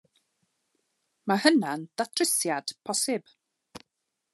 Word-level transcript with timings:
Mae 1.31 1.43
hynna'n 1.45 1.85
ddatrysiad 1.95 2.77
posib. 2.91 3.35